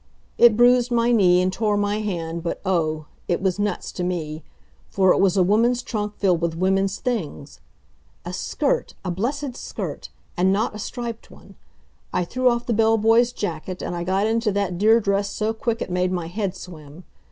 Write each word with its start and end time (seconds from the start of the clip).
It 0.39 0.57
bruised 0.57 0.89
my 0.89 1.11
knee 1.11 1.43
and 1.43 1.53
tore 1.53 1.77
my 1.77 1.99
hand, 1.99 2.41
but 2.41 2.59
oh! 2.65 3.05
it 3.27 3.39
was 3.39 3.59
nuts 3.59 3.91
to 3.91 4.03
me. 4.03 4.43
For 4.89 5.13
it 5.13 5.19
was 5.19 5.37
a 5.37 5.43
woman's 5.43 5.83
trunk 5.83 6.15
filled 6.17 6.41
with 6.41 6.55
women's 6.57 6.97
things. 6.97 7.59
A 8.25 8.33
skirt! 8.33 8.95
A 9.05 9.11
blessed 9.11 9.55
skirt! 9.55 10.09
And 10.35 10.51
not 10.51 10.73
a 10.73 10.79
striped 10.79 11.29
one. 11.29 11.53
I 12.11 12.25
threw 12.25 12.49
off 12.49 12.65
the 12.65 12.73
bell 12.73 12.97
boy's 12.97 13.31
jacket 13.31 13.83
and 13.83 13.95
I 13.95 14.03
got 14.03 14.25
into 14.25 14.51
that 14.53 14.79
dear 14.79 14.99
dress 14.99 15.29
so 15.29 15.53
quick 15.53 15.83
it 15.83 15.91
made 15.91 16.11
my 16.11 16.25
head 16.25 16.55
swim. 16.55 17.03